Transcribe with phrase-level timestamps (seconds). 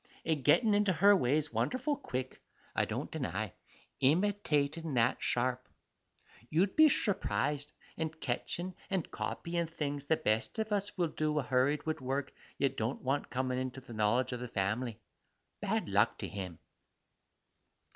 [0.25, 2.41] and gettin' into her ways wonderful quick,
[2.75, 3.53] I don't deny,
[4.01, 5.69] imitatin' that sharp,
[6.49, 11.43] you'd be shurprised, and ketchin' and copyin' things the best of us will do a
[11.43, 14.99] hurried wid work yet don't want comin' to the knowledge of the family
[15.61, 16.57] bad luck to him!